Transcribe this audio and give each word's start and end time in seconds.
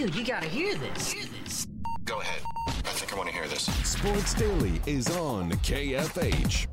Dude, 0.00 0.14
you 0.14 0.24
gotta 0.24 0.46
hear 0.46 0.74
this. 0.76 1.12
Hear 1.12 1.26
this. 1.44 1.66
Go 2.06 2.22
ahead. 2.22 2.40
I 2.66 2.70
think 2.70 3.12
I 3.12 3.16
want 3.16 3.28
to 3.28 3.34
hear 3.34 3.46
this. 3.48 3.64
Sports 3.86 4.32
Daily 4.32 4.80
is 4.86 5.14
on 5.14 5.50
KFH. 5.52 6.66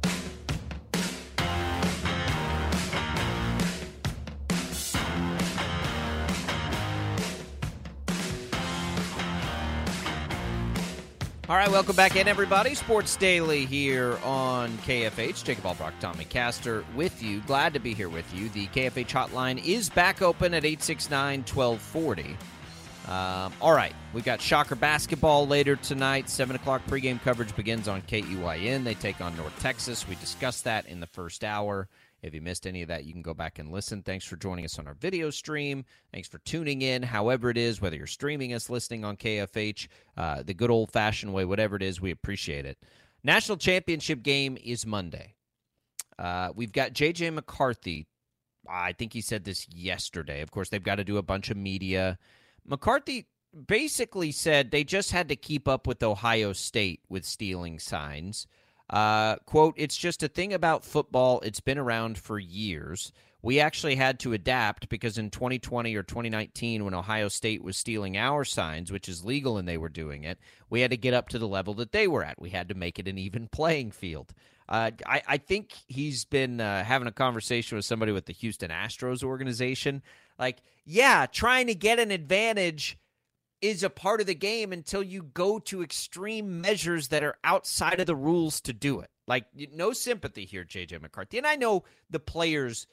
All 11.49 11.57
right, 11.57 11.69
welcome 11.69 11.97
back 11.97 12.15
in, 12.15 12.29
everybody. 12.29 12.75
Sports 12.75 13.17
Daily 13.17 13.65
here 13.65 14.17
on 14.23 14.71
KFH. 14.77 15.43
Jacob 15.43 15.65
Albrock, 15.65 15.99
Tommy 15.99 16.23
Caster 16.23 16.85
with 16.95 17.21
you. 17.21 17.41
Glad 17.41 17.73
to 17.73 17.79
be 17.79 17.93
here 17.93 18.07
with 18.07 18.33
you. 18.33 18.47
The 18.47 18.67
KFH 18.67 19.09
hotline 19.09 19.61
is 19.65 19.89
back 19.89 20.21
open 20.21 20.53
at 20.53 20.63
869 20.63 21.39
1240. 21.39 22.37
Um, 23.07 23.53
all 23.61 23.71
right, 23.71 23.93
we 24.13 24.21
got 24.21 24.41
Shocker 24.41 24.75
basketball 24.75 25.47
later 25.47 25.77
tonight. 25.77 26.29
7 26.29 26.57
o'clock 26.57 26.85
pregame 26.87 27.21
coverage 27.21 27.55
begins 27.55 27.87
on 27.87 28.01
KEYN. 28.01 28.83
They 28.83 28.95
take 28.95 29.21
on 29.21 29.35
North 29.37 29.57
Texas. 29.61 30.05
We 30.09 30.15
discussed 30.15 30.65
that 30.65 30.85
in 30.87 30.99
the 30.99 31.07
first 31.07 31.45
hour. 31.45 31.87
If 32.21 32.33
you 32.33 32.41
missed 32.41 32.67
any 32.67 32.81
of 32.81 32.89
that, 32.89 33.05
you 33.05 33.13
can 33.13 33.21
go 33.21 33.33
back 33.33 33.59
and 33.59 33.71
listen. 33.71 34.03
Thanks 34.03 34.25
for 34.25 34.35
joining 34.35 34.65
us 34.65 34.77
on 34.77 34.87
our 34.87 34.93
video 34.95 35.29
stream. 35.29 35.85
Thanks 36.11 36.27
for 36.27 36.39
tuning 36.39 36.81
in, 36.81 37.01
however 37.01 37.49
it 37.49 37.57
is, 37.57 37.79
whether 37.79 37.95
you're 37.95 38.07
streaming 38.07 38.53
us, 38.53 38.69
listening 38.69 39.05
on 39.05 39.15
KFH, 39.15 39.87
uh, 40.17 40.43
the 40.43 40.53
good 40.53 40.71
old 40.71 40.91
fashioned 40.91 41.33
way, 41.33 41.45
whatever 41.45 41.77
it 41.77 41.83
is, 41.83 42.01
we 42.01 42.11
appreciate 42.11 42.65
it. 42.65 42.77
National 43.23 43.57
championship 43.57 44.21
game 44.21 44.57
is 44.61 44.85
Monday. 44.85 45.35
Uh, 46.19 46.49
we've 46.55 46.73
got 46.73 46.91
JJ 46.91 47.33
McCarthy. 47.33 48.05
I 48.69 48.91
think 48.91 49.13
he 49.13 49.21
said 49.21 49.45
this 49.45 49.65
yesterday. 49.69 50.41
Of 50.41 50.51
course, 50.51 50.67
they've 50.67 50.83
got 50.83 50.95
to 50.95 51.05
do 51.05 51.15
a 51.15 51.23
bunch 51.23 51.49
of 51.49 51.55
media. 51.55 52.17
McCarthy 52.67 53.27
basically 53.67 54.31
said 54.31 54.71
they 54.71 54.83
just 54.83 55.11
had 55.11 55.29
to 55.29 55.35
keep 55.35 55.67
up 55.67 55.87
with 55.87 56.03
Ohio 56.03 56.53
State 56.53 57.01
with 57.09 57.25
stealing 57.25 57.79
signs. 57.79 58.45
Uh, 58.89 59.37
quote, 59.45 59.73
it's 59.77 59.97
just 59.97 60.23
a 60.23 60.27
thing 60.27 60.53
about 60.53 60.85
football. 60.85 61.41
It's 61.41 61.59
been 61.59 61.77
around 61.77 62.17
for 62.17 62.39
years. 62.39 63.11
We 63.41 63.59
actually 63.59 63.95
had 63.95 64.19
to 64.21 64.33
adapt 64.33 64.89
because 64.89 65.17
in 65.17 65.29
2020 65.29 65.95
or 65.95 66.03
2019, 66.03 66.83
when 66.83 66.93
Ohio 66.93 67.27
State 67.27 67.63
was 67.63 67.77
stealing 67.77 68.17
our 68.17 68.43
signs, 68.43 68.91
which 68.91 69.07
is 69.07 69.23
legal 69.23 69.57
and 69.57 69.67
they 69.67 69.77
were 69.77 69.89
doing 69.89 70.23
it, 70.23 70.39
we 70.69 70.81
had 70.81 70.91
to 70.91 70.97
get 70.97 71.13
up 71.13 71.29
to 71.29 71.39
the 71.39 71.47
level 71.47 71.73
that 71.75 71.91
they 71.91 72.07
were 72.07 72.23
at. 72.23 72.41
We 72.41 72.49
had 72.49 72.69
to 72.69 72.75
make 72.75 72.99
it 72.99 73.07
an 73.07 73.17
even 73.17 73.47
playing 73.47 73.91
field. 73.91 74.33
Uh, 74.69 74.91
I, 75.05 75.21
I, 75.25 75.37
think 75.37 75.71
he's 75.87 76.25
been 76.25 76.59
uh, 76.59 76.83
having 76.83 77.07
a 77.07 77.11
conversation 77.13 77.77
with 77.77 77.85
somebody 77.85 78.11
with 78.11 78.25
the 78.25 78.33
Houston 78.33 78.69
Astros 78.69 79.23
organization. 79.23 80.01
Like, 80.39 80.59
yeah, 80.85 81.25
trying 81.25 81.67
to 81.67 81.75
get 81.75 81.99
an 81.99 82.11
advantage 82.11 82.97
is 83.61 83.83
a 83.83 83.89
part 83.89 84.21
of 84.21 84.27
the 84.27 84.35
game 84.35 84.71
until 84.71 85.01
you 85.01 85.23
go 85.23 85.59
to 85.59 85.81
extreme 85.81 86.61
measures 86.61 87.07
that 87.07 87.23
are 87.23 87.37
outside 87.43 87.99
of 87.99 88.05
the 88.07 88.15
rules 88.15 88.61
to 88.61 88.73
do 88.73 88.99
it. 88.99 89.09
Like 89.27 89.45
no 89.73 89.93
sympathy 89.93 90.45
here, 90.45 90.63
JJ 90.63 91.01
McCarthy. 91.01 91.37
And 91.37 91.47
I 91.47 91.55
know 91.55 91.83
the 92.09 92.19
players 92.19 92.87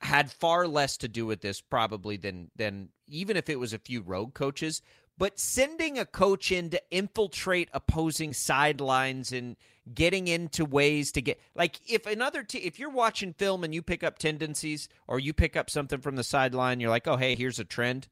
had 0.00 0.30
far 0.30 0.66
less 0.66 0.96
to 0.98 1.08
do 1.08 1.26
with 1.26 1.40
this 1.40 1.60
probably 1.60 2.16
than 2.16 2.50
than 2.56 2.88
even 3.08 3.36
if 3.36 3.48
it 3.48 3.58
was 3.58 3.72
a 3.72 3.78
few 3.78 4.02
rogue 4.02 4.34
coaches, 4.34 4.82
but 5.16 5.38
sending 5.38 5.98
a 5.98 6.04
coach 6.04 6.52
in 6.52 6.70
to 6.70 6.82
infiltrate 6.90 7.68
opposing 7.72 8.32
sidelines 8.32 9.32
and 9.32 9.56
getting 9.92 10.28
into 10.28 10.64
ways 10.64 11.10
to 11.12 11.22
get 11.22 11.40
like 11.54 11.80
if 11.88 12.06
another 12.06 12.42
team 12.42 12.62
if 12.64 12.78
you're 12.78 12.90
watching 12.90 13.32
film 13.32 13.64
and 13.64 13.74
you 13.74 13.82
pick 13.82 14.04
up 14.04 14.18
tendencies 14.18 14.88
or 15.08 15.18
you 15.18 15.32
pick 15.32 15.56
up 15.56 15.68
something 15.68 16.00
from 16.00 16.16
the 16.16 16.24
sideline, 16.24 16.80
you're 16.80 16.90
like, 16.90 17.08
"Oh, 17.08 17.16
hey, 17.16 17.34
here's 17.34 17.58
a 17.58 17.64
trend." 17.64 18.08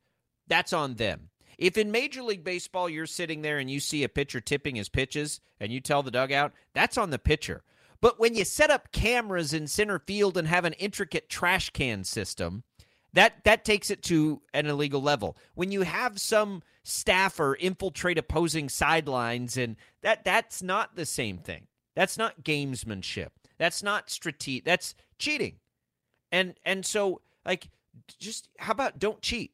That's 0.48 0.72
on 0.72 0.94
them. 0.94 1.30
If 1.59 1.76
in 1.76 1.91
Major 1.91 2.22
League 2.22 2.42
Baseball 2.42 2.88
you're 2.88 3.06
sitting 3.06 3.42
there 3.42 3.59
and 3.59 3.70
you 3.70 3.80
see 3.80 4.03
a 4.03 4.09
pitcher 4.09 4.41
tipping 4.41 4.76
his 4.76 4.88
pitches 4.88 5.41
and 5.60 5.70
you 5.70 5.80
tell 5.80 6.03
the 6.03 6.10
dugout, 6.10 6.53
that's 6.75 6.98
on 6.98 7.10
the 7.10 7.19
pitcher. 7.19 7.62
But 8.00 8.19
when 8.19 8.34
you 8.34 8.44
set 8.44 8.70
up 8.70 8.92
cameras 8.92 9.53
in 9.53 9.66
center 9.66 9.98
field 9.98 10.38
and 10.38 10.48
have 10.48 10.64
an 10.64 10.72
intricate 10.75 11.28
trash 11.28 11.69
can 11.70 12.03
system, 12.04 12.64
that 13.12 13.44
that 13.44 13.65
takes 13.65 13.91
it 13.91 14.03
to 14.04 14.41
an 14.54 14.66
illegal 14.66 15.03
level. 15.03 15.37
When 15.54 15.72
you 15.72 15.82
have 15.82 16.21
some 16.21 16.62
staffer 16.82 17.56
infiltrate 17.56 18.19
opposing 18.19 18.69
sidelines 18.69 19.56
and 19.56 19.76
that 20.03 20.25
that's 20.25 20.62
not 20.62 20.97
the 20.97 21.06
same 21.06 21.38
thing. 21.38 21.66
That's 21.94 22.16
not 22.16 22.43
gamesmanship. 22.43 23.28
That's 23.59 23.82
not 23.82 24.10
strategic. 24.10 24.65
That's 24.65 24.94
cheating. 25.19 25.56
And 26.32 26.54
and 26.65 26.87
so 26.87 27.21
like 27.44 27.69
just 28.19 28.48
how 28.59 28.72
about 28.72 28.98
don't 28.98 29.21
cheat? 29.21 29.53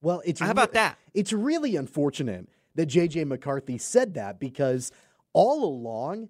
Well, 0.00 0.22
it's 0.24 0.40
how 0.40 0.50
about 0.50 0.72
that? 0.72 0.98
It's 1.14 1.32
really 1.32 1.76
unfortunate 1.76 2.48
that 2.74 2.88
JJ 2.88 3.26
McCarthy 3.26 3.78
said 3.78 4.14
that 4.14 4.40
because 4.40 4.90
all 5.32 5.64
along, 5.64 6.28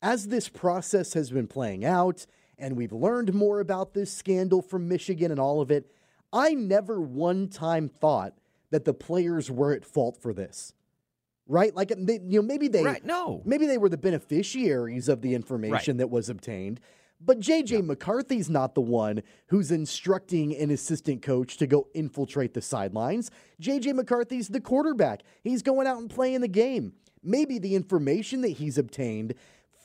as 0.00 0.28
this 0.28 0.48
process 0.48 1.14
has 1.14 1.30
been 1.30 1.46
playing 1.46 1.84
out, 1.84 2.26
and 2.58 2.76
we've 2.76 2.92
learned 2.92 3.34
more 3.34 3.60
about 3.60 3.94
this 3.94 4.12
scandal 4.12 4.62
from 4.62 4.88
Michigan 4.88 5.30
and 5.30 5.40
all 5.40 5.60
of 5.60 5.70
it, 5.70 5.90
I 6.32 6.54
never 6.54 7.00
one 7.00 7.48
time 7.48 7.88
thought 7.88 8.34
that 8.70 8.84
the 8.84 8.94
players 8.94 9.50
were 9.50 9.72
at 9.72 9.84
fault 9.84 10.16
for 10.20 10.32
this. 10.32 10.72
Right? 11.46 11.74
Like 11.74 11.90
you 11.90 12.20
know, 12.22 12.42
maybe 12.42 12.68
they 12.68 12.84
right, 12.84 13.04
no. 13.04 13.42
maybe 13.44 13.66
they 13.66 13.76
were 13.76 13.88
the 13.88 13.98
beneficiaries 13.98 15.08
of 15.08 15.20
the 15.22 15.34
information 15.34 15.96
right. 15.96 15.98
that 15.98 16.10
was 16.10 16.28
obtained. 16.28 16.80
But 17.24 17.40
JJ 17.40 17.70
yeah. 17.70 17.80
McCarthy's 17.80 18.50
not 18.50 18.74
the 18.74 18.80
one 18.80 19.22
who's 19.48 19.70
instructing 19.70 20.56
an 20.56 20.70
assistant 20.70 21.22
coach 21.22 21.56
to 21.58 21.66
go 21.66 21.88
infiltrate 21.94 22.54
the 22.54 22.62
sidelines. 22.62 23.30
JJ 23.60 23.94
McCarthy's 23.94 24.48
the 24.48 24.60
quarterback. 24.60 25.22
He's 25.42 25.62
going 25.62 25.86
out 25.86 25.98
and 25.98 26.10
playing 26.10 26.40
the 26.40 26.48
game. 26.48 26.94
Maybe 27.22 27.58
the 27.58 27.76
information 27.76 28.40
that 28.40 28.48
he's 28.48 28.78
obtained 28.78 29.34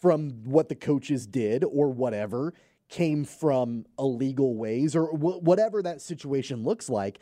from 0.02 0.44
what 0.44 0.70
the 0.70 0.76
coaches 0.76 1.26
did 1.28 1.64
or 1.64 1.90
whatever 1.90 2.54
came 2.90 3.26
from 3.26 3.86
illegal 4.00 4.56
ways 4.56 4.96
or 4.96 5.08
whatever 5.08 5.82
that 5.82 6.02
situation 6.02 6.64
looks 6.64 6.90
like. 6.90 7.20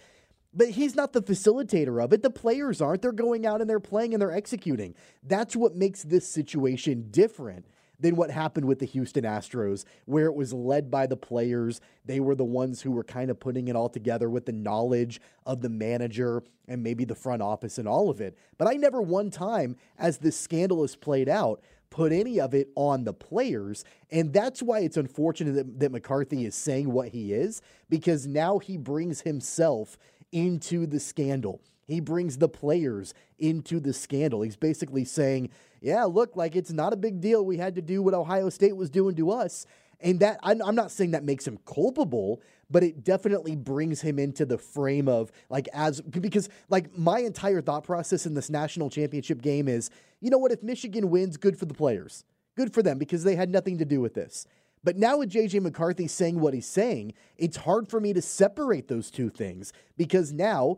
But 0.54 0.70
he's 0.70 0.96
not 0.96 1.12
the 1.12 1.22
facilitator 1.22 2.02
of 2.02 2.14
it. 2.14 2.24
The 2.24 2.30
players 2.30 2.82
aren't. 2.82 3.02
They're 3.02 3.12
going 3.12 3.46
out 3.46 3.62
and 3.62 3.70
they're 3.70 3.80
playing 3.80 4.14
and 4.14 4.22
they're 4.22 4.32
executing. 4.32 4.96
That's 5.22 5.56
what 5.56 5.76
makes 5.76 6.04
this 6.04 6.28
situation 6.28 7.08
different 7.12 7.66
than 8.00 8.16
what 8.16 8.30
happened 8.30 8.66
with 8.66 8.80
the 8.80 8.86
Houston 8.86 9.24
Astros, 9.24 9.86
where 10.06 10.26
it 10.26 10.36
was 10.36 10.54
led 10.54 10.92
by 10.92 11.08
the 11.08 11.18
players. 11.18 11.82
They 12.06 12.20
were 12.20 12.36
the 12.36 12.44
ones 12.44 12.82
who 12.82 12.92
were 12.92 13.04
kind 13.04 13.30
of 13.30 13.40
putting 13.40 13.68
it 13.68 13.76
all 13.76 13.90
together 13.90 14.30
with 14.30 14.46
the 14.46 14.52
knowledge 14.52 15.22
of 15.46 15.62
the 15.62 15.70
manager 15.70 16.44
and 16.68 16.84
maybe 16.84 17.06
the 17.06 17.16
front 17.16 17.42
office 17.42 17.78
and 17.78 17.88
all 17.88 18.10
of 18.10 18.22
it. 18.22 18.38
But 18.58 18.68
I 18.68 18.74
never 18.74 19.02
one 19.02 19.32
time, 19.32 19.78
as 19.98 20.18
this 20.18 20.40
scandal 20.40 20.82
has 20.82 20.96
played 20.96 21.30
out, 21.30 21.62
put 21.96 22.12
any 22.12 22.42
of 22.42 22.54
it 22.54 22.68
on 22.76 23.06
the 23.06 23.14
players. 23.14 23.86
And 24.12 24.34
that's 24.34 24.62
why 24.62 24.80
it's 24.80 24.98
unfortunate 24.98 25.54
that, 25.54 25.80
that 25.80 25.92
McCarthy 25.94 26.44
is 26.44 26.54
saying 26.54 26.92
what 26.92 27.08
he 27.08 27.32
is, 27.32 27.62
because 27.90 28.28
now 28.28 28.60
he 28.60 28.76
brings 28.76 29.22
himself 29.22 29.98
into 30.34 30.86
the 30.86 31.00
scandal. 31.00 31.62
He 31.88 32.02
brings 32.02 32.38
the 32.38 32.50
players 32.50 33.14
into 33.40 33.80
the 33.80 33.94
scandal. 33.94 34.42
He's 34.42 34.58
basically 34.58 35.06
saying, 35.06 35.52
yeah, 35.80 36.04
look, 36.04 36.36
like 36.36 36.58
it's 36.58 36.74
not 36.74 36.92
a 36.92 36.98
big 36.98 37.22
deal. 37.22 37.46
We 37.46 37.56
had 37.56 37.76
to 37.76 37.82
do 37.82 38.02
what 38.02 38.14
Ohio 38.14 38.50
State 38.50 38.76
was 38.76 38.90
doing 38.90 39.16
to 39.16 39.32
us. 39.32 39.66
And 40.00 40.20
that 40.20 40.40
I'm, 40.44 40.76
not 40.76 40.92
saying 40.92 41.12
that 41.12 41.24
makes 41.24 41.48
him 41.48 41.58
culpable, 41.66 42.42
but 42.70 42.84
it 42.84 43.04
definitely 43.04 43.56
brings 43.56 44.02
him 44.02 44.20
into 44.20 44.46
the 44.46 44.58
frame 44.58 45.08
of 45.08 45.32
like 45.50 45.68
as 45.74 46.02
because 46.02 46.50
like 46.70 46.98
my 46.98 47.20
entire 47.20 47.62
thought 47.62 47.84
process 47.84 48.26
in 48.26 48.34
this 48.34 48.50
national 48.50 48.90
championship 48.90 49.42
game 49.42 49.68
is, 49.68 49.90
you 50.20 50.30
know 50.30 50.38
what, 50.38 50.52
if 50.52 50.64
Michigan 50.64 51.10
wins, 51.10 51.38
good 51.38 51.58
for 51.58 51.66
the 51.66 51.74
players. 51.74 52.24
Good 52.56 52.74
for 52.74 52.82
them 52.82 52.98
because 52.98 53.24
they 53.24 53.36
had 53.36 53.50
nothing 53.50 53.78
to 53.80 53.86
do 53.86 54.00
with 54.00 54.14
this. 54.14 54.48
But 54.84 54.98
now 54.98 55.18
with 55.18 55.32
JJ 55.32 55.62
McCarthy 55.62 56.08
saying 56.08 56.40
what 56.40 56.54
he's 56.54 56.68
saying, 56.68 57.14
it's 57.38 57.58
hard 57.58 57.90
for 57.90 58.00
me 58.00 58.14
to 58.14 58.22
separate 58.22 58.88
those 58.88 59.10
two 59.10 59.30
things 59.30 59.74
because 59.98 60.32
now 60.32 60.78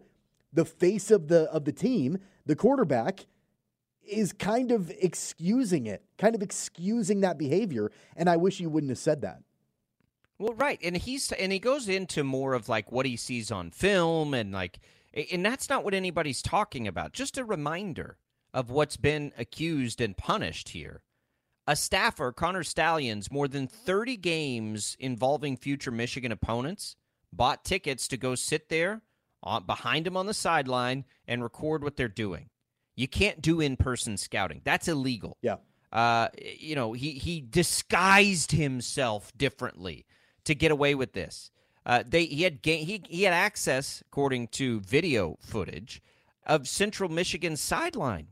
the 0.53 0.65
face 0.65 1.11
of 1.11 1.27
the 1.27 1.43
of 1.51 1.65
the 1.65 1.73
team, 1.73 2.19
the 2.45 2.55
quarterback, 2.55 3.25
is 4.07 4.33
kind 4.33 4.71
of 4.71 4.91
excusing 4.99 5.87
it, 5.87 6.03
kind 6.17 6.35
of 6.35 6.41
excusing 6.41 7.21
that 7.21 7.37
behavior. 7.37 7.91
And 8.15 8.29
I 8.29 8.37
wish 8.37 8.57
he 8.57 8.67
wouldn't 8.67 8.89
have 8.91 8.97
said 8.97 9.21
that. 9.21 9.41
Well, 10.39 10.53
right, 10.53 10.79
and 10.83 10.95
he's 10.95 11.31
and 11.31 11.51
he 11.51 11.57
goes 11.57 11.89
into 11.89 12.23
more 12.23 12.53
of 12.53 12.69
like 12.69 12.91
what 12.91 13.07
he 13.07 13.17
sees 13.17 13.51
on 13.51 13.71
film 13.71 14.35
and 14.35 14.51
like, 14.51 14.79
and 15.31 15.43
that's 15.43 15.69
not 15.69 15.83
what 15.83 15.95
anybody's 15.95 16.43
talking 16.43 16.87
about. 16.87 17.13
Just 17.13 17.39
a 17.39 17.43
reminder 17.43 18.17
of 18.53 18.69
what's 18.69 18.97
been 18.97 19.31
accused 19.37 19.99
and 19.99 20.15
punished 20.15 20.69
here. 20.69 21.01
A 21.65 21.75
staffer, 21.75 22.31
Connor 22.31 22.63
Stalions, 22.63 23.31
more 23.31 23.47
than 23.47 23.67
30 23.67 24.15
games 24.17 24.95
involving 24.99 25.57
future 25.57 25.91
Michigan 25.91 26.31
opponents, 26.31 26.95
bought 27.33 27.65
tickets 27.65 28.07
to 28.07 28.15
go 28.15 28.35
sit 28.35 28.69
there 28.69 29.01
uh, 29.43 29.59
behind 29.59 30.07
him 30.07 30.15
on 30.15 30.27
the 30.27 30.33
sideline 30.33 31.03
and 31.27 31.43
record 31.43 31.83
what 31.83 31.97
they're 31.97 32.07
doing. 32.07 32.49
You 32.97 33.07
can't 33.07 33.41
do 33.41 33.61
in 33.61 33.77
person 33.77 34.17
scouting. 34.17 34.59
That's 34.65 34.89
illegal. 34.89 35.37
Yeah. 35.41 35.57
Uh, 35.93 36.27
you 36.37 36.75
know, 36.75 36.91
he, 36.91 37.11
he 37.11 37.39
disguised 37.39 38.51
himself 38.51 39.31
differently 39.37 40.05
to 40.43 40.53
get 40.53 40.71
away 40.71 40.95
with 40.95 41.13
this. 41.13 41.49
Uh, 41.85 42.03
they 42.05 42.25
he 42.25 42.43
had 42.43 42.61
ga- 42.61 42.83
he 42.83 43.01
he 43.07 43.23
had 43.23 43.33
access, 43.33 44.03
according 44.07 44.49
to 44.49 44.81
video 44.81 45.37
footage, 45.39 46.01
of 46.45 46.67
Central 46.67 47.09
Michigan's 47.09 47.61
sideline 47.61 48.27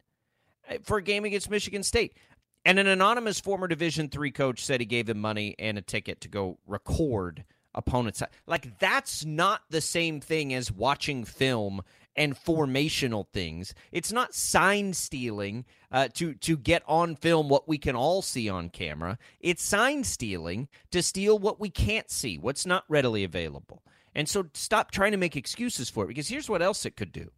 uh, 0.70 0.76
for 0.84 0.98
a 0.98 1.02
game 1.02 1.24
against 1.24 1.50
Michigan 1.50 1.82
State. 1.82 2.18
And 2.66 2.80
an 2.80 2.88
anonymous 2.88 3.40
former 3.40 3.68
Division 3.68 4.10
three 4.10 4.32
coach 4.32 4.66
said 4.66 4.82
he 4.82 4.86
gave 4.86 5.08
him 5.08 5.22
money 5.22 5.56
and 5.58 5.78
a 5.78 5.82
ticket 5.82 6.20
to 6.22 6.28
go 6.28 6.58
record 6.68 7.46
opponents. 7.74 8.22
Like 8.46 8.78
that's 8.80 9.24
not 9.24 9.62
the 9.70 9.82
same 9.82 10.20
thing 10.20 10.54
as 10.54 10.72
watching 10.72 11.24
film 11.24 11.82
and 12.16 12.36
formational 12.36 13.28
things. 13.34 13.74
It's 13.92 14.12
not 14.12 14.34
sign 14.34 14.94
stealing 14.94 15.66
uh, 15.92 16.08
to 16.14 16.34
to 16.36 16.58
get 16.58 16.84
on 16.88 17.16
film 17.16 17.50
what 17.50 17.68
we 17.68 17.78
can 17.78 17.96
all 17.96 18.22
see 18.22 18.50
on 18.50 18.70
camera. 18.70 19.18
It's 19.40 19.64
sign 19.64 20.04
stealing 20.04 20.68
to 20.92 21.02
steal 21.02 21.38
what 21.40 21.60
we 21.60 21.70
can't 21.70 22.10
see, 22.10 22.38
what's 22.38 22.66
not 22.66 22.86
readily 22.88 23.24
available. 23.24 23.84
And 24.14 24.30
so 24.30 24.48
stop 24.54 24.92
trying 24.92 25.12
to 25.12 25.18
make 25.18 25.36
excuses 25.36 25.90
for 25.90 26.06
it 26.06 26.08
because 26.08 26.30
here's 26.30 26.50
what 26.50 26.62
else 26.62 26.86
it 26.86 26.96
could 26.96 27.12
do. 27.12 27.32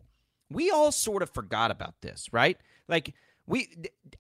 We 0.50 0.70
all 0.70 0.92
sort 0.92 1.24
of 1.24 1.32
forgot 1.32 1.72
about 1.72 1.96
this, 2.02 2.28
right? 2.32 2.58
Like 2.88 3.16
we 3.48 3.70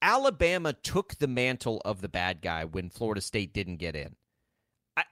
Alabama 0.01 0.73
took 0.73 1.15
the 1.15 1.27
mantle 1.27 1.81
of 1.85 2.01
the 2.01 2.09
bad 2.09 2.41
guy 2.41 2.65
when 2.65 2.89
Florida 2.89 3.21
State 3.21 3.53
didn't 3.53 3.77
get 3.77 3.95
in. 3.95 4.15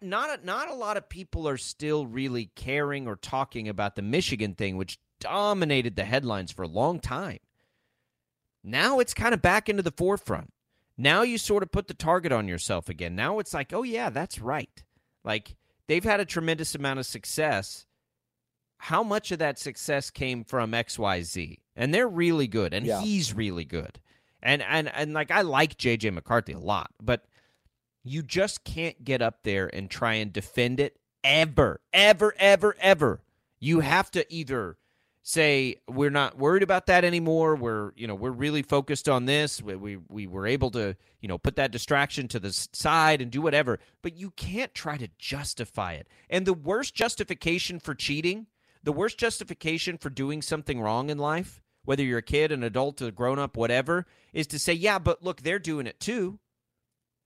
Not 0.02 0.40
a, 0.40 0.46
not 0.46 0.68
a 0.68 0.74
lot 0.74 0.98
of 0.98 1.10
people 1.10 1.48
are 1.48 1.58
still 1.58 2.08
really 2.08 2.50
caring 2.56 3.08
or 3.08 3.16
talking 3.16 3.70
about 3.70 3.96
the 3.96 4.02
Michigan 4.02 4.56
thing, 4.56 4.78
which 4.78 4.98
dominated 5.20 5.96
the 5.96 6.06
headlines 6.06 6.52
for 6.52 6.64
a 6.64 6.68
long 6.68 7.00
time. 7.00 7.40
Now 8.64 9.00
it's 9.00 9.14
kind 9.14 9.34
of 9.34 9.42
back 9.42 9.70
into 9.70 9.84
the 9.84 9.92
forefront. 9.92 10.52
Now 10.98 11.22
you 11.24 11.38
sort 11.38 11.64
of 11.64 11.72
put 11.72 11.88
the 11.88 11.94
target 11.94 12.32
on 12.32 12.48
yourself 12.48 12.90
again. 12.90 13.16
Now 13.16 13.40
it's 13.40 13.54
like, 13.54 13.74
oh, 13.74 13.84
yeah, 13.84 14.10
that's 14.10 14.40
right. 14.40 14.84
Like 15.24 15.56
they've 15.88 16.04
had 16.04 16.20
a 16.20 16.26
tremendous 16.26 16.74
amount 16.74 17.00
of 17.00 17.06
success. 17.06 17.86
How 18.78 19.04
much 19.04 19.32
of 19.32 19.40
that 19.40 19.60
success 19.60 20.10
came 20.10 20.44
from 20.44 20.72
XYZ? 20.72 21.60
And 21.76 21.94
they're 21.94 22.08
really 22.08 22.48
good, 22.48 22.74
and 22.74 22.86
Yeah. 22.86 23.02
he's 23.02 23.34
really 23.34 23.66
good. 23.66 24.00
And, 24.42 24.62
and 24.62 24.88
and 24.94 25.14
like 25.14 25.32
I 25.32 25.42
like 25.42 25.78
JJ 25.78 26.14
McCarthy 26.14 26.54
a 26.54 26.60
lot, 26.60 26.92
but 27.02 27.26
you 28.04 28.22
just 28.22 28.64
can't 28.64 29.04
get 29.04 29.22
up 29.22 29.40
there 29.44 29.70
and 29.74 29.90
try 29.90 30.14
and 30.14 30.32
defend 30.32 30.80
it 30.80 30.98
ever, 31.24 31.82
ever, 31.92 32.34
ever, 32.38 32.76
ever. 32.80 33.22
You 33.60 33.80
have 33.80 34.12
to 34.12 34.32
either 34.34 34.78
say 35.28 35.76
we're 35.88 36.12
not 36.12 36.38
worried 36.38 36.62
about 36.62 36.86
that 36.86 37.04
anymore. 37.04 37.56
We're 37.56 37.92
you 37.96 38.06
know 38.08 38.14
we're 38.16 38.30
really 38.32 38.62
focused 38.62 39.10
on 39.10 39.26
this. 39.26 39.62
We 39.62 39.76
we, 39.76 39.98
we 39.98 40.28
were 40.28 40.46
able 40.46 40.70
to 40.72 40.96
you 41.20 41.28
know 41.28 41.38
put 41.40 41.56
that 41.58 41.72
distraction 41.72 42.28
to 42.30 42.40
the 42.40 42.54
side 42.54 43.22
and 43.22 43.32
do 43.32 43.42
whatever. 43.42 43.80
But 44.04 44.16
you 44.16 44.30
can't 44.32 44.74
try 44.74 44.98
to 44.98 45.10
justify 45.18 45.94
it. 45.94 46.08
And 46.30 46.46
the 46.46 46.54
worst 46.54 46.94
justification 46.94 47.80
for 47.80 47.96
cheating, 47.96 48.46
the 48.84 48.92
worst 48.94 49.18
justification 49.18 49.98
for 49.98 50.12
doing 50.12 50.42
something 50.44 50.80
wrong 50.80 51.10
in 51.10 51.18
life, 51.18 51.60
whether 51.84 52.04
you're 52.04 52.20
a 52.20 52.24
kid, 52.24 52.52
an 52.52 52.64
adult, 52.64 53.02
a 53.02 53.12
grown 53.12 53.40
up, 53.40 53.58
whatever, 53.58 54.06
is 54.32 54.46
to 54.48 54.60
say, 54.60 54.74
yeah, 54.74 55.00
but 55.00 55.24
look, 55.24 55.42
they're 55.42 55.60
doing 55.60 55.88
it 55.88 56.00
too. 56.00 56.40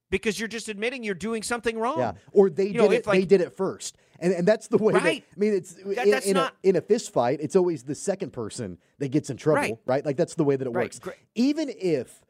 Because 0.10 0.40
you're 0.40 0.48
just 0.48 0.69
admitting 0.69 1.04
you're 1.04 1.13
doing 1.13 1.44
something 1.44 1.78
wrong. 1.78 2.00
Yeah, 2.00 2.13
or 2.31 2.50
they 2.50 2.68
You 2.68 2.74
did 2.74 2.78
know, 2.80 2.92
it. 2.92 3.06
like- 3.06 3.19
they 3.19 3.25
did 3.25 3.42
it 3.42 3.56
first, 3.56 3.96
and 4.21 4.33
and 4.33 4.48
that's 4.48 4.68
the 4.68 4.77
way. 4.77 4.94
that- 4.94 5.04
I 5.04 5.24
mean, 5.38 5.54
it's 5.54 5.74
That- 5.74 6.06
in, 6.06 6.12
that's 6.12 6.25
in 6.27 6.33
not- 6.36 6.54
a 6.63 6.68
in 6.69 6.75
a 6.75 6.81
fist 6.81 7.12
fight. 7.12 7.39
It's 7.42 7.56
always 7.56 7.83
the 7.83 7.95
second 7.95 8.31
person 8.33 8.77
that 9.00 9.10
gets 9.10 9.30
in 9.30 9.38
trouble, 9.38 9.62
Right. 9.62 9.77
right? 9.86 10.06
Like 10.06 10.18
that's 10.18 10.36
the 10.36 10.44
way 10.44 10.56
that 10.56 10.66
it 10.68 10.71
Right. 10.71 10.86
works. 10.86 11.00
Gr- 11.00 11.12
Even 11.36 11.69
if 11.69 12.24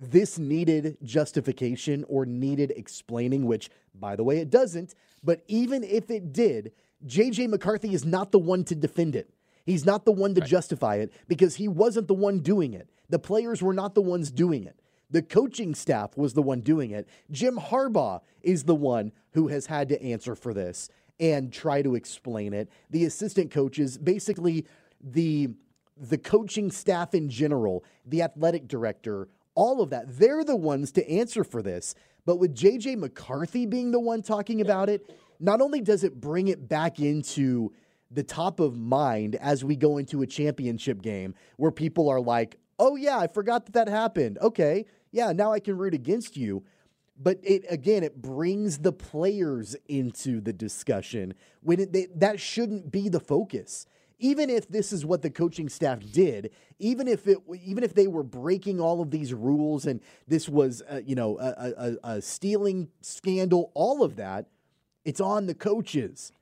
this 0.00 0.38
needed 0.38 0.98
justification 1.02 2.04
or 2.08 2.26
needed 2.26 2.72
explaining, 2.76 3.46
which 3.46 3.70
by 3.94 4.14
the 4.16 4.24
way 4.24 4.38
it 4.38 4.50
doesn't, 4.50 4.94
but 5.24 5.42
even 5.48 5.82
if 5.84 6.10
it 6.10 6.32
did, 6.32 6.72
JJ 7.06 7.46
McCarthy 7.48 7.94
is 7.94 8.04
not 8.04 8.32
the 8.32 8.38
one 8.38 8.64
to 8.64 8.74
defend 8.74 9.16
it. 9.16 9.30
He's 9.64 9.84
not 9.84 10.04
the 10.04 10.12
one 10.12 10.34
to 10.34 10.40
justify 10.40 10.96
it 10.96 11.12
because 11.28 11.56
he 11.56 11.66
wasn't 11.66 12.08
the 12.08 12.14
one 12.14 12.38
doing 12.40 12.72
it. 12.74 12.88
The 13.08 13.18
players 13.18 13.62
were 13.62 13.72
not 13.74 13.94
the 13.94 14.02
ones 14.02 14.30
doing 14.30 14.64
it. 14.64 14.76
The 15.10 15.22
coaching 15.22 15.74
staff 15.74 16.16
was 16.16 16.34
the 16.34 16.42
one 16.42 16.60
doing 16.60 16.90
it. 16.90 17.08
Jim 17.30 17.56
Harbaugh 17.58 18.20
is 18.42 18.64
the 18.64 18.74
one 18.74 19.12
who 19.32 19.48
has 19.48 19.66
had 19.66 19.88
to 19.90 20.02
answer 20.02 20.34
for 20.34 20.52
this 20.52 20.88
and 21.18 21.52
try 21.52 21.82
to 21.82 21.94
explain 21.94 22.52
it. 22.52 22.68
The 22.90 23.04
assistant 23.04 23.50
coaches, 23.50 23.98
basically 23.98 24.66
the 25.00 25.50
the 25.98 26.18
coaching 26.18 26.70
staff 26.70 27.14
in 27.14 27.30
general, 27.30 27.82
the 28.04 28.20
athletic 28.20 28.68
director, 28.68 29.28
all 29.54 29.80
of 29.80 29.90
that, 29.90 30.18
they're 30.18 30.44
the 30.44 30.56
ones 30.56 30.92
to 30.92 31.10
answer 31.10 31.42
for 31.42 31.62
this. 31.62 31.94
But 32.26 32.36
with 32.36 32.54
JJ 32.54 32.98
McCarthy 32.98 33.64
being 33.64 33.92
the 33.92 34.00
one 34.00 34.20
talking 34.20 34.60
about 34.60 34.90
it, 34.90 35.08
not 35.40 35.60
only 35.60 35.80
does 35.80 36.04
it 36.04 36.20
bring 36.20 36.48
it 36.48 36.68
back 36.68 37.00
into 37.00 37.72
the 38.10 38.22
top 38.22 38.60
of 38.60 38.76
mind 38.76 39.36
as 39.36 39.64
we 39.64 39.76
go 39.76 39.98
into 39.98 40.22
a 40.22 40.26
championship 40.26 41.02
game 41.02 41.34
where 41.56 41.70
people 41.70 42.08
are 42.08 42.20
like, 42.20 42.58
oh, 42.78 42.96
yeah, 42.96 43.18
I 43.18 43.26
forgot 43.26 43.64
that 43.66 43.72
that 43.72 43.88
happened. 43.88 44.38
Okay, 44.42 44.84
yeah, 45.12 45.32
now 45.32 45.52
I 45.52 45.60
can 45.60 45.78
root 45.78 45.94
against 45.94 46.36
you. 46.36 46.62
But 47.18 47.38
it 47.42 47.64
again, 47.70 48.02
it 48.02 48.20
brings 48.20 48.78
the 48.78 48.92
players 48.92 49.74
into 49.88 50.40
the 50.40 50.52
discussion 50.52 51.34
when 51.62 51.80
it, 51.80 51.92
they, 51.92 52.08
that 52.16 52.40
shouldn't 52.40 52.92
be 52.92 53.08
the 53.08 53.20
focus. 53.20 53.86
Even 54.18 54.48
if 54.48 54.68
this 54.68 54.92
is 54.92 55.04
what 55.04 55.20
the 55.20 55.28
coaching 55.28 55.68
staff 55.68 56.00
did, 56.12 56.50
even 56.78 57.06
if 57.06 57.26
it, 57.26 57.38
even 57.62 57.84
if 57.84 57.94
they 57.94 58.06
were 58.06 58.22
breaking 58.22 58.80
all 58.80 59.02
of 59.02 59.10
these 59.10 59.34
rules 59.34 59.84
and 59.84 60.00
this 60.26 60.48
was, 60.48 60.82
uh, 60.90 61.00
you 61.04 61.14
know, 61.14 61.38
a, 61.38 61.72
a, 61.76 61.96
a- 62.16 62.22
stealing 62.22 62.88
scandal, 63.02 63.70
all 63.74 64.02
of 64.02 64.16
that, 64.16 64.46
it's 65.04 65.20
on 65.20 65.46
the 65.46 65.54
coaches. 65.54 66.32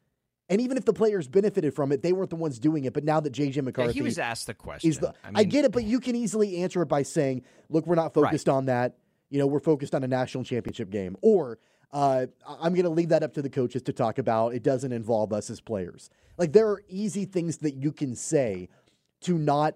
And 0.49 0.61
even 0.61 0.77
if 0.77 0.85
the 0.85 0.93
players 0.93 1.27
benefited 1.27 1.75
from 1.75 1.91
it, 1.91 2.03
they 2.03 2.13
weren't 2.13 2.31
the 2.31 2.37
ones 2.37 2.61
doing 2.61 2.85
it. 2.85 2.93
But 2.93 3.03
now 3.03 3.19
that 3.19 3.33
JJ 3.33 3.57
Yeah, 3.57 3.63
McCarthy 3.63 3.93
he 3.95 4.03
was 4.03 4.19
asked 4.19 4.47
the 4.47 4.55
question. 4.55 4.91
the, 4.99 5.13
I, 5.25 5.31
mean, 5.41 5.49
get 5.49 5.65
it, 5.65 5.73
but 5.73 5.85
you 5.85 5.99
can 6.01 6.15
easily 6.15 6.59
answer 6.59 6.83
it 6.83 6.87
by 6.87 7.03
saying, 7.03 7.43
"Look, 7.71 7.87
we're 7.87 7.95
not 7.95 8.15
focused 8.15 8.49
on 8.49 8.67
that. 8.67 8.99
You 9.35 9.41
know, 9.41 9.49
we're 9.49 9.59
focused 9.59 9.97
on 9.97 10.05
a 10.05 10.07
national 10.07 10.45
championship 10.45 10.91
game." 10.91 11.17
Or 11.21 11.59
uh, 11.93 12.27
I'm 12.47 12.73
going 12.73 12.85
to 12.85 12.91
leave 12.91 13.09
that 13.09 13.25
up 13.25 13.35
to 13.35 13.43
the 13.43 13.51
coaches 13.51 13.83
to 13.83 13.93
talk 13.93 14.19
about. 14.19 14.55
It 14.55 14.63
doesn't 14.63 14.93
involve 14.93 15.33
us 15.33 15.51
as 15.51 15.61
players. 15.61 16.09
Like 16.39 16.53
there 16.53 16.69
are 16.69 16.83
easy 16.89 17.25
things 17.25 17.59
that 17.59 17.75
you 17.75 17.91
can 17.91 18.15
say 18.15 18.69
to 19.23 19.37
not. 19.37 19.75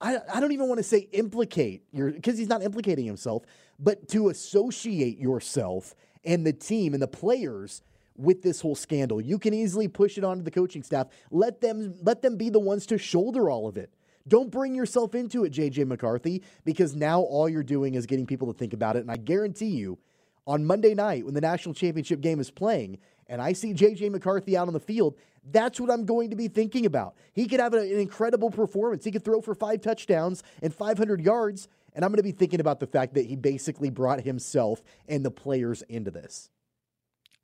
I, 0.00 0.18
I 0.34 0.40
don't 0.40 0.50
even 0.50 0.66
want 0.66 0.78
to 0.78 0.82
say 0.82 1.08
implicate 1.12 1.84
your 1.92 2.10
because 2.10 2.38
he's 2.38 2.48
not 2.48 2.64
implicating 2.64 3.06
himself, 3.06 3.44
but 3.78 4.08
to 4.08 4.30
associate 4.30 5.18
yourself 5.18 5.94
and 6.24 6.44
the 6.44 6.52
team 6.52 6.92
and 6.92 7.00
the 7.00 7.08
players 7.08 7.82
with 8.16 8.42
this 8.42 8.60
whole 8.60 8.74
scandal. 8.74 9.20
You 9.20 9.38
can 9.38 9.54
easily 9.54 9.88
push 9.88 10.18
it 10.18 10.24
onto 10.24 10.42
the 10.42 10.50
coaching 10.50 10.82
staff. 10.82 11.06
Let 11.30 11.60
them 11.60 11.94
let 12.02 12.20
them 12.20 12.36
be 12.36 12.50
the 12.50 12.58
ones 12.58 12.86
to 12.86 12.98
shoulder 12.98 13.48
all 13.48 13.68
of 13.68 13.76
it. 13.76 13.90
Don't 14.28 14.50
bring 14.50 14.74
yourself 14.74 15.14
into 15.14 15.44
it, 15.44 15.52
JJ 15.52 15.86
McCarthy, 15.86 16.42
because 16.64 16.96
now 16.96 17.20
all 17.20 17.48
you're 17.48 17.62
doing 17.62 17.94
is 17.94 18.06
getting 18.06 18.26
people 18.26 18.52
to 18.52 18.58
think 18.58 18.72
about 18.72 18.96
it. 18.96 19.00
And 19.00 19.10
I 19.10 19.16
guarantee 19.16 19.66
you, 19.66 19.98
on 20.46 20.64
Monday 20.64 20.94
night 20.94 21.24
when 21.24 21.34
the 21.34 21.40
national 21.40 21.74
championship 21.74 22.20
game 22.20 22.40
is 22.40 22.50
playing 22.50 22.98
and 23.28 23.42
I 23.42 23.52
see 23.52 23.74
JJ 23.74 24.10
McCarthy 24.10 24.56
out 24.56 24.68
on 24.68 24.74
the 24.74 24.80
field, 24.80 25.16
that's 25.50 25.80
what 25.80 25.90
I'm 25.90 26.04
going 26.04 26.30
to 26.30 26.36
be 26.36 26.48
thinking 26.48 26.86
about. 26.86 27.16
He 27.32 27.46
could 27.46 27.60
have 27.60 27.74
an 27.74 27.86
incredible 27.98 28.50
performance. 28.50 29.04
He 29.04 29.10
could 29.10 29.24
throw 29.24 29.40
for 29.40 29.54
five 29.54 29.80
touchdowns 29.80 30.42
and 30.62 30.72
500 30.72 31.20
yards. 31.20 31.68
And 31.94 32.04
I'm 32.04 32.10
going 32.10 32.18
to 32.18 32.22
be 32.22 32.32
thinking 32.32 32.60
about 32.60 32.78
the 32.78 32.86
fact 32.86 33.14
that 33.14 33.26
he 33.26 33.36
basically 33.36 33.90
brought 33.90 34.20
himself 34.20 34.82
and 35.08 35.24
the 35.24 35.30
players 35.30 35.82
into 35.88 36.10
this. 36.10 36.50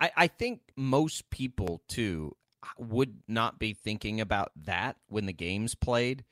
I, 0.00 0.10
I 0.16 0.26
think 0.26 0.60
most 0.76 1.30
people 1.30 1.82
too 1.88 2.36
would 2.78 3.22
not 3.26 3.58
be 3.58 3.72
thinking 3.72 4.20
about 4.20 4.52
that 4.64 4.96
when 5.08 5.26
the 5.26 5.32
game's 5.32 5.74
played, 5.74 6.24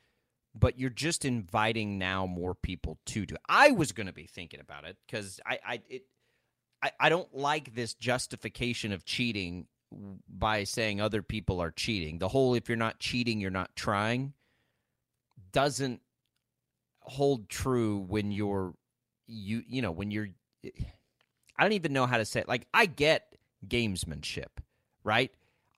but 0.55 0.79
you're 0.79 0.91
just 0.91 1.25
inviting 1.25 1.99
now 1.99 2.27
more 2.27 2.55
people 2.55 2.99
to 3.07 3.27
do. 3.27 3.37
I 3.49 3.71
was 3.71 3.93
going 3.93 4.07
to 4.07 4.13
be 4.13 4.27
thinking 4.27 4.61
about 4.61 4.85
it 4.85 4.97
because 5.07 5.41
I, 5.47 5.59
I 5.67 5.81
it 5.89 6.05
I, 6.83 6.93
I 6.99 7.09
don't 7.09 7.35
like 7.35 7.75
this 7.75 7.95
justification 7.95 8.93
of 8.93 9.05
cheating 9.05 9.67
by 10.29 10.65
saying 10.65 11.01
other 11.01 11.23
people 11.23 11.61
are 11.61 11.71
cheating. 11.71 12.19
The 12.19 12.29
whole 12.29 12.55
if 12.55 12.69
you're 12.69 12.77
not 12.77 12.99
cheating, 12.99 13.41
you're 13.41 13.51
not 13.51 13.75
trying 13.77 14.33
doesn't 15.53 16.01
hold 17.01 17.49
true 17.49 17.99
when 17.99 18.31
you're 18.31 18.75
you 19.27 19.63
you 19.67 19.83
know 19.83 19.91
when 19.91 20.11
you're 20.11 20.29
I 20.65 21.63
don't 21.63 21.73
even 21.73 21.93
know 21.93 22.07
how 22.07 22.19
to 22.19 22.25
say 22.25 22.41
it. 22.41 22.49
Like 22.49 22.67
I 22.73 22.87
get 22.87 23.37
gamesmanship, 23.67 24.49
right? 25.05 25.33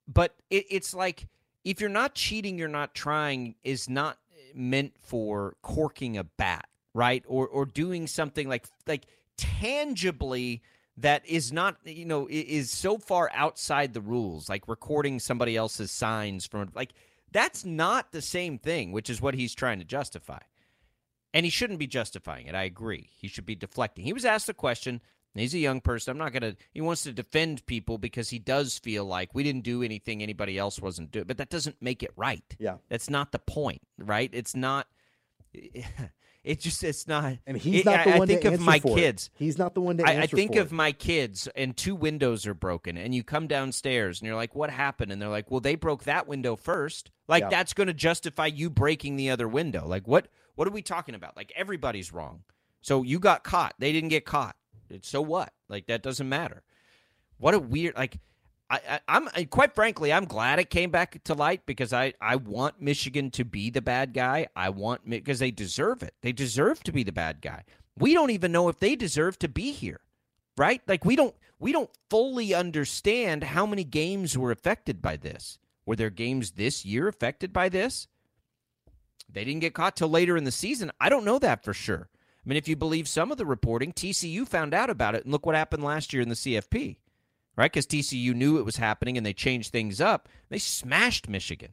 But 0.07 0.35
it, 0.49 0.65
it's 0.69 0.93
like 0.93 1.27
if 1.63 1.79
you're 1.79 1.89
not 1.89 2.15
cheating, 2.15 2.57
you're 2.57 2.67
not 2.67 2.93
trying 2.93 3.55
is 3.63 3.89
not 3.89 4.17
meant 4.55 4.93
for 5.01 5.55
corking 5.61 6.17
a 6.17 6.23
bat, 6.23 6.67
right? 6.93 7.23
Or 7.27 7.47
or 7.47 7.65
doing 7.65 8.07
something 8.07 8.47
like 8.47 8.65
like 8.87 9.05
tangibly 9.37 10.61
that 10.97 11.25
is 11.25 11.51
not 11.51 11.77
you 11.85 12.05
know 12.05 12.27
is 12.29 12.69
so 12.71 12.97
far 12.97 13.29
outside 13.33 13.93
the 13.93 14.01
rules 14.01 14.47
like 14.47 14.67
recording 14.67 15.19
somebody 15.19 15.57
else's 15.57 15.91
signs 15.91 16.45
from 16.45 16.69
like 16.75 16.93
that's 17.31 17.65
not 17.65 18.11
the 18.11 18.21
same 18.21 18.59
thing 18.59 18.91
which 18.91 19.09
is 19.09 19.21
what 19.21 19.33
he's 19.33 19.55
trying 19.55 19.79
to 19.79 19.85
justify. 19.85 20.39
And 21.35 21.47
he 21.47 21.49
shouldn't 21.49 21.79
be 21.79 21.87
justifying 21.87 22.47
it 22.47 22.55
i 22.55 22.63
agree. 22.63 23.09
He 23.11 23.27
should 23.27 23.45
be 23.45 23.55
deflecting. 23.55 24.05
He 24.05 24.13
was 24.13 24.25
asked 24.25 24.47
the 24.47 24.53
question 24.53 25.01
he's 25.41 25.53
a 25.53 25.59
young 25.59 25.81
person 25.81 26.11
i'm 26.11 26.17
not 26.17 26.31
going 26.31 26.41
to 26.41 26.55
he 26.73 26.81
wants 26.81 27.03
to 27.03 27.11
defend 27.11 27.65
people 27.65 27.97
because 27.97 28.29
he 28.29 28.39
does 28.39 28.77
feel 28.79 29.05
like 29.05 29.33
we 29.33 29.43
didn't 29.43 29.63
do 29.63 29.83
anything 29.83 30.21
anybody 30.21 30.57
else 30.57 30.79
wasn't 30.79 31.11
doing 31.11 31.25
but 31.25 31.37
that 31.37 31.49
doesn't 31.49 31.75
make 31.81 32.03
it 32.03 32.11
right 32.15 32.55
yeah 32.59 32.77
that's 32.89 33.09
not 33.09 33.31
the 33.31 33.39
point 33.39 33.81
right 33.97 34.29
it's 34.33 34.55
not 34.55 34.87
It 36.43 36.59
just 36.59 36.83
it's 36.83 37.07
not. 37.07 37.37
And 37.47 37.55
he's 37.55 37.81
it, 37.81 37.85
not 37.85 38.03
the 38.03 38.15
I, 38.15 38.19
one 38.19 38.29
I 38.29 38.33
think 38.33 38.41
to 38.41 38.53
of 38.53 38.59
my 38.59 38.79
kids. 38.79 39.29
It. 39.33 39.43
He's 39.43 39.57
not 39.57 39.73
the 39.73 39.81
one 39.81 39.97
to 39.97 40.03
I, 40.03 40.23
I 40.23 40.27
think 40.27 40.55
of 40.57 40.73
my 40.73 40.91
kids, 40.91 41.47
and 41.55 41.75
two 41.75 41.95
windows 41.95 42.45
are 42.45 42.53
broken, 42.53 42.97
and 42.97 43.15
you 43.15 43.23
come 43.23 43.47
downstairs, 43.47 44.19
and 44.19 44.27
you're 44.27 44.35
like, 44.35 44.53
"What 44.53 44.69
happened?" 44.69 45.13
And 45.13 45.21
they're 45.21 45.29
like, 45.29 45.49
"Well, 45.49 45.61
they 45.61 45.75
broke 45.75 46.03
that 46.03 46.27
window 46.27 46.57
first. 46.57 47.11
Like 47.29 47.43
Yeah. 47.43 47.49
that's 47.49 47.73
going 47.73 47.87
to 47.87 47.93
justify 47.93 48.47
you 48.47 48.69
breaking 48.69 49.15
the 49.15 49.29
other 49.29 49.47
window. 49.47 49.87
Like 49.87 50.05
what? 50.05 50.27
What 50.55 50.67
are 50.67 50.71
we 50.71 50.81
talking 50.81 51.15
about? 51.15 51.37
Like 51.37 51.53
everybody's 51.55 52.11
wrong. 52.11 52.43
So 52.81 53.03
you 53.03 53.19
got 53.19 53.45
caught. 53.45 53.75
They 53.79 53.93
didn't 53.93 54.09
get 54.09 54.25
caught. 54.25 54.57
So 55.01 55.21
what? 55.21 55.53
Like 55.69 55.87
that 55.87 56.03
doesn't 56.03 56.27
matter. 56.29 56.63
What 57.37 57.53
a 57.53 57.59
weird 57.59 57.95
like. 57.95 58.19
I, 58.69 58.99
I- 59.07 59.43
quite 59.45 59.75
frankly, 59.75 60.11
I'm 60.11 60.25
glad 60.25 60.57
it 60.57 60.69
came 60.71 60.89
back 60.89 61.23
to 61.25 61.33
light 61.35 61.65
because 61.65 61.93
I, 61.93 62.13
I 62.19 62.37
want 62.37 62.81
Michigan 62.81 63.29
to 63.31 63.45
be 63.45 63.69
the 63.69 63.81
bad 63.81 64.13
guy. 64.13 64.47
I 64.55 64.69
want 64.69 65.07
because 65.07 65.39
they 65.39 65.51
deserve 65.51 66.01
it. 66.01 66.15
They 66.21 66.31
deserve 66.31 66.81
to 66.83 66.91
be 66.91 67.03
the 67.03 67.11
bad 67.11 67.41
guy. 67.41 67.65
We 67.99 68.13
don't 68.13 68.31
even 68.31 68.51
know 68.51 68.69
if 68.69 68.79
they 68.79 68.95
deserve 68.95 69.37
to 69.39 69.47
be 69.47 69.71
here, 69.73 69.99
right? 70.57 70.81
Like 70.87 71.05
we 71.05 71.15
don't 71.15 71.35
we 71.59 71.71
don't 71.71 71.89
fully 72.09 72.53
understand 72.53 73.43
how 73.43 73.65
many 73.65 73.83
games 73.83 74.37
were 74.37 74.51
affected 74.51 75.01
by 75.01 75.17
this. 75.17 75.59
Were 75.85 75.95
there 75.95 76.09
games 76.09 76.51
this 76.51 76.83
year 76.85 77.07
affected 77.07 77.53
by 77.53 77.69
this? 77.69 78.07
They 79.29 79.43
didn't 79.43 79.61
get 79.61 79.73
caught 79.73 79.95
till 79.95 80.09
later 80.09 80.37
in 80.37 80.43
the 80.45 80.51
season. 80.51 80.91
I 80.99 81.09
don't 81.09 81.25
know 81.25 81.39
that 81.39 81.63
for 81.63 81.73
sure. 81.73 82.09
I 82.45 82.49
mean, 82.49 82.57
if 82.57 82.67
you 82.67 82.75
believe 82.75 83.07
some 83.07 83.31
of 83.31 83.37
the 83.37 83.45
reporting, 83.45 83.93
TCU 83.93 84.47
found 84.47 84.73
out 84.73 84.89
about 84.89 85.15
it, 85.15 85.23
and 85.23 85.31
look 85.31 85.45
what 85.45 85.55
happened 85.55 85.83
last 85.83 86.11
year 86.11 86.21
in 86.21 86.29
the 86.29 86.35
CFP 86.35 86.97
right? 87.55 87.71
Because 87.71 87.87
TCU 87.87 88.33
knew 88.33 88.57
it 88.57 88.65
was 88.65 88.77
happening 88.77 89.17
and 89.17 89.25
they 89.25 89.33
changed 89.33 89.71
things 89.71 90.01
up. 90.01 90.29
They 90.49 90.59
smashed 90.59 91.29
Michigan. 91.29 91.71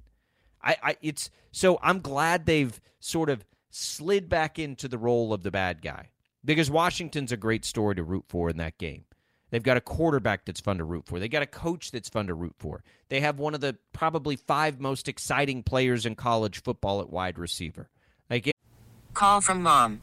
I, 0.62 0.76
I, 0.82 0.96
it's 1.00 1.30
so 1.52 1.78
I'm 1.82 2.00
glad 2.00 2.46
they've 2.46 2.78
sort 2.98 3.30
of 3.30 3.44
slid 3.70 4.28
back 4.28 4.58
into 4.58 4.88
the 4.88 4.98
role 4.98 5.32
of 5.32 5.42
the 5.42 5.50
bad 5.50 5.80
guy 5.80 6.10
because 6.44 6.70
Washington's 6.70 7.32
a 7.32 7.36
great 7.36 7.64
story 7.64 7.94
to 7.94 8.02
root 8.02 8.24
for 8.28 8.50
in 8.50 8.58
that 8.58 8.76
game. 8.78 9.04
They've 9.50 9.62
got 9.62 9.76
a 9.76 9.80
quarterback 9.80 10.44
that's 10.44 10.60
fun 10.60 10.78
to 10.78 10.84
root 10.84 11.06
for. 11.06 11.18
They 11.18 11.28
got 11.28 11.42
a 11.42 11.46
coach 11.46 11.90
that's 11.90 12.08
fun 12.08 12.28
to 12.28 12.34
root 12.34 12.54
for. 12.58 12.84
They 13.08 13.20
have 13.20 13.40
one 13.40 13.54
of 13.54 13.60
the 13.60 13.78
probably 13.92 14.36
five 14.36 14.78
most 14.78 15.08
exciting 15.08 15.64
players 15.64 16.06
in 16.06 16.14
college 16.14 16.62
football 16.62 17.00
at 17.00 17.10
wide 17.10 17.38
receiver. 17.38 17.88
Like 18.28 18.46
it, 18.46 18.54
Call 19.12 19.40
from 19.40 19.62
mom. 19.62 20.02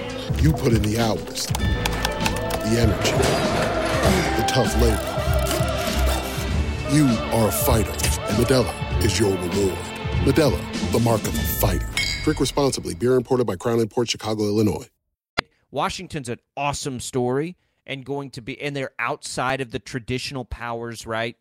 You 0.41 0.51
put 0.51 0.73
in 0.73 0.81
the 0.81 0.97
hours, 0.97 1.45
the 1.45 2.79
energy, 2.79 3.11
the 4.41 4.45
tough 4.47 4.73
labor. 4.81 4.97
You 6.91 7.05
are 7.31 7.49
a 7.49 7.51
fighter, 7.51 7.91
and 7.91 8.43
Modelo 8.43 9.05
is 9.05 9.19
your 9.19 9.29
reward. 9.33 9.77
Modelo, 10.25 10.91
the 10.91 10.99
mark 10.99 11.21
of 11.21 11.35
a 11.35 11.43
fighter. 11.43 11.87
Drink 12.23 12.39
responsibly. 12.39 12.95
Beer 12.95 13.17
imported 13.17 13.45
by 13.45 13.55
Crown 13.55 13.87
Port 13.87 14.09
Chicago, 14.09 14.45
Illinois. 14.45 14.87
Washington's 15.69 16.27
an 16.27 16.39
awesome 16.57 16.99
story 16.99 17.55
and 17.85 18.03
going 18.03 18.31
to 18.31 18.41
be 18.41 18.59
and 18.59 18.75
they're 18.75 18.93
outside 18.97 19.61
of 19.61 19.69
the 19.69 19.77
traditional 19.77 20.43
powers, 20.43 21.05
right? 21.05 21.37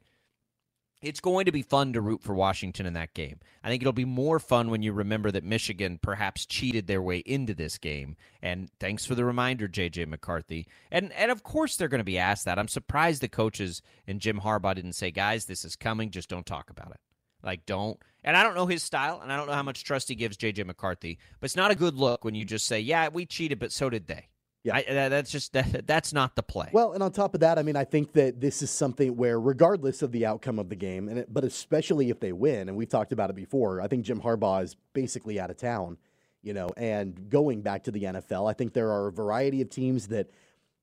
It's 1.03 1.21
going 1.21 1.47
to 1.47 1.53
be 1.53 1.63
fun 1.63 1.95
to 1.95 2.01
root 2.01 2.23
for 2.23 2.35
Washington 2.35 2.85
in 2.85 2.93
that 2.93 3.15
game. 3.15 3.39
I 3.65 3.69
think 3.69 3.83
it'll 3.83 3.93
be 3.93 4.05
more 4.05 4.39
fun 4.39 4.71
when 4.71 4.83
you 4.83 4.93
remember 4.93 5.31
that 5.31 5.45
Michigan 5.45 5.99
perhaps 6.03 6.45
cheated 6.45 6.87
their 6.87 7.01
way 7.01 7.19
into 7.19 7.55
this 7.55 7.79
game. 7.79 8.17
And 8.43 8.71
thanks 8.79 9.07
for 9.07 9.15
the 9.15 9.25
reminder, 9.25 9.67
JJ 9.67 10.09
McCarthy. 10.09 10.67
And 10.91 11.13
and 11.13 11.31
of 11.31 11.43
course 11.43 11.77
they're 11.77 11.89
going 11.89 12.01
to 12.01 12.05
be 12.05 12.19
asked 12.19 12.45
that. 12.45 12.59
I'm 12.59 12.69
surprised 12.69 13.23
the 13.23 13.29
coaches 13.29 13.81
and 14.07 14.21
Jim 14.21 14.41
Harbaugh 14.41 14.75
didn't 14.75 14.93
say, 14.93 15.11
"Guys, 15.11 15.47
this 15.47 15.65
is 15.65 15.75
coming, 15.75 16.11
just 16.11 16.29
don't 16.29 16.47
talk 16.47 16.69
about 16.71 16.91
it." 16.91 17.01
Like 17.43 17.65
don't 17.65 17.99
and 18.23 18.37
I 18.37 18.43
don't 18.43 18.55
know 18.55 18.67
his 18.67 18.83
style, 18.83 19.21
and 19.23 19.33
I 19.33 19.37
don't 19.37 19.47
know 19.47 19.55
how 19.55 19.63
much 19.63 19.85
trust 19.85 20.09
he 20.09 20.15
gives 20.15 20.37
JJ 20.37 20.67
McCarthy, 20.67 21.19
but 21.41 21.47
it's 21.47 21.57
not 21.57 21.71
a 21.71 21.77
good 21.77 21.95
look 21.95 22.25
when 22.25 22.35
you 22.35 22.45
just 22.45 22.67
say, 22.67 22.81
"Yeah, 22.81 23.09
we 23.09 23.25
cheated, 23.25 23.59
but 23.59 23.73
so 23.73 23.89
did 23.89 24.07
they." 24.07 24.29
Yeah, 24.63 24.77
I, 24.77 25.09
that's 25.09 25.31
just 25.31 25.55
that, 25.55 25.87
that's 25.87 26.13
not 26.13 26.37
the 26.37 26.43
play. 26.43 26.69
Well, 26.73 26.93
and 26.93 27.03
on 27.03 27.13
top 27.13 27.35
of 27.35 27.41
that, 27.41 27.59
I 27.59 27.63
mean, 27.63 27.77
I 27.77 27.85
think 27.85 28.13
that 28.13 28.41
this 28.41 28.61
is 28.61 28.71
something 28.71 29.17
where, 29.17 29.41
regardless 29.41 30.03
of 30.03 30.13
the 30.13 30.27
outcome 30.27 30.59
of 30.59 30.69
the 30.69 30.77
game, 30.77 31.09
and 31.09 31.21
it, 31.21 31.33
but 31.33 31.45
especially 31.45 32.11
if 32.11 32.21
they 32.21 32.33
win, 32.33 32.69
and 32.69 32.77
we've 32.77 32.89
talked 32.89 33.13
about 33.13 33.31
it 33.31 33.37
before, 33.37 33.81
I 33.81 33.89
think 33.89 34.05
Jim 34.05 34.21
Harbaugh 34.21 34.63
is 34.63 34.77
basically 34.93 35.41
out 35.41 35.51
of 35.51 35.57
town, 35.57 35.97
you 36.43 36.53
know. 36.53 36.69
And 36.77 37.31
going 37.31 37.63
back 37.63 37.85
to 37.85 37.91
the 37.91 38.03
NFL, 38.03 38.51
I 38.51 38.53
think 38.53 38.75
there 38.75 38.91
are 38.91 39.09
a 39.09 39.13
variety 39.13 39.63
of 39.63 39.71
teams 39.71 40.09
that 40.09 40.31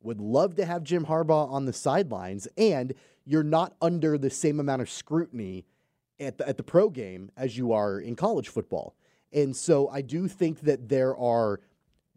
would 0.02 0.20
love 0.20 0.56
to 0.56 0.66
have 0.66 0.84
Jim 0.84 1.06
Harbaugh 1.06 1.52
on 1.52 1.66
the 1.66 1.74
sidelines, 1.74 2.48
and 2.58 2.94
you're 3.26 3.44
not 3.44 3.76
under 3.80 4.18
the 4.18 4.30
same 4.30 4.60
amount 4.60 4.82
of 4.82 4.90
scrutiny 4.90 5.66
at 6.20 6.40
the, 6.40 6.48
at 6.48 6.58
the 6.58 6.64
pro 6.64 6.90
game 6.90 7.30
as 7.38 7.58
you 7.58 7.74
are 7.74 8.00
in 8.00 8.16
college 8.16 8.48
football. 8.48 8.96
And 9.32 9.56
so 9.56 9.90
I 9.90 10.02
do 10.02 10.28
think 10.28 10.62
that 10.62 10.90
there 10.90 11.16
are 11.16 11.60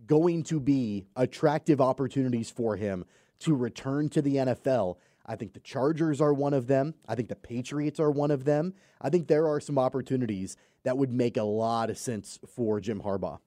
going 0.06 0.42
to 0.44 0.60
be 0.60 1.06
attractive 1.16 1.80
opportunities 1.80 2.50
for 2.50 2.76
him 2.76 3.04
to 3.40 3.54
return 3.54 4.08
to 4.10 4.22
the 4.22 4.36
NFL. 4.36 4.96
I 5.26 5.36
think 5.36 5.52
the 5.52 5.60
Chargers 5.60 6.20
are 6.20 6.34
one 6.34 6.54
of 6.54 6.66
them. 6.66 6.94
I 7.06 7.14
think 7.14 7.28
the 7.28 7.36
Patriots 7.36 8.00
are 8.00 8.10
one 8.10 8.30
of 8.30 8.44
them. 8.44 8.74
I 9.00 9.10
think 9.10 9.28
there 9.28 9.46
are 9.46 9.60
some 9.60 9.78
opportunities 9.78 10.56
that 10.82 10.96
would 10.96 11.12
make 11.12 11.36
a 11.36 11.42
lot 11.42 11.90
of 11.90 11.98
sense 11.98 12.38
for 12.54 12.80
Jim 12.80 13.02
Harbaugh. 13.02 13.38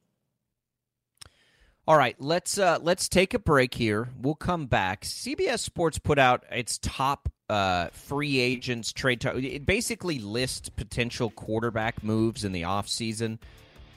All 1.85 1.97
right, 1.97 2.15
let's 2.17 2.57
uh, 2.57 2.79
let's 2.81 3.09
take 3.09 3.33
a 3.33 3.39
break 3.39 3.73
here. 3.73 4.07
We'll 4.21 4.35
come 4.35 4.67
back. 4.67 5.01
CBS 5.01 5.59
Sports 5.59 5.99
put 5.99 6.17
out 6.17 6.45
its 6.49 6.77
top 6.77 7.27
uh, 7.49 7.87
free 7.89 8.39
agents 8.39 8.93
trade. 8.93 9.19
T- 9.19 9.27
it 9.27 9.65
basically 9.65 10.19
lists 10.19 10.69
potential 10.69 11.29
quarterback 11.29 12.01
moves 12.01 12.45
in 12.45 12.53
the 12.53 12.61
offseason. 12.61 13.37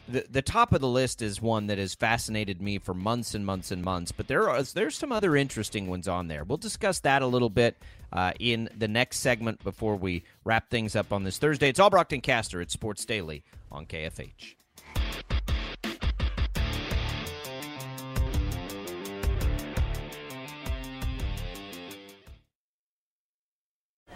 The 0.09 0.27
the 0.31 0.43
top 0.43 0.73
of 0.73 0.81
the 0.81 0.89
list 0.89 1.23
is 1.23 1.41
one 1.41 1.67
that 1.67 1.79
has 1.79 1.95
fascinated 1.95 2.61
me 2.61 2.79
for 2.79 2.95
months 2.95 3.35
and 3.35 3.45
months 3.45 3.71
and 3.71 3.83
months. 3.83 4.13
But 4.13 4.29
there 4.29 4.49
are 4.49 4.63
there's 4.63 4.97
some 4.97 5.13
other 5.13 5.37
interesting 5.37 5.89
ones 5.89 6.09
on 6.09 6.29
there. 6.29 6.45
We'll 6.45 6.59
discuss 6.59 7.01
that 7.01 7.23
a 7.23 7.27
little 7.27 7.51
bit 7.51 7.77
uh, 8.13 8.33
in 8.39 8.69
the 8.77 8.89
next 8.89 9.19
segment 9.19 9.63
before 9.63 9.97
we 9.97 10.25
wrap 10.45 10.71
things 10.71 10.97
up 10.97 11.13
on 11.13 11.25
this 11.25 11.39
Thursday. 11.39 11.69
It's 11.69 11.81
all 11.81 11.91
Brockton 11.91 12.21
Caster 12.21 12.61
at 12.61 12.71
Sports 12.71 13.05
Daily 13.05 13.43
on 13.71 13.87
KFH. 13.87 14.56